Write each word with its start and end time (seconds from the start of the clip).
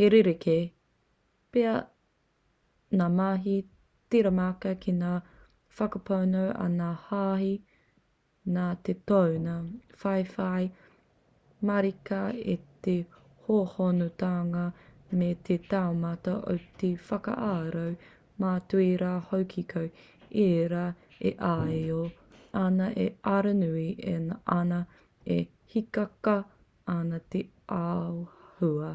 he 0.00 0.06
rerekē 0.12 0.54
pea 1.56 1.70
ngā 3.00 3.04
mahi 3.20 3.52
tiramaka 4.14 4.72
ki 4.82 4.92
ngā 4.96 5.12
whakapono 5.78 6.42
a 6.64 6.66
ngā 6.74 6.88
hāhi 7.04 7.52
nā 8.56 8.64
te 8.88 8.94
tōna 9.12 9.54
whaiwhai 10.02 10.66
marika 11.70 12.18
i 12.56 12.56
te 12.88 12.96
hōhonutanga 13.46 14.66
me 15.22 15.30
te 15.50 15.56
taumata 15.72 16.36
o 16.56 16.58
te 16.84 16.92
whakaaro 17.08 17.86
mātua 18.46 18.90
rā 19.04 19.14
hoki 19.32 19.66
ko 19.72 19.86
ēra 20.44 20.84
e 21.32 21.34
āio 21.54 22.02
ana 22.66 22.90
e 23.08 23.08
aronui 23.34 23.88
ana 24.60 24.84
e 25.38 25.40
hīkaka 25.72 26.38
ana 26.98 27.24
te 27.38 27.44
āhua 27.80 28.94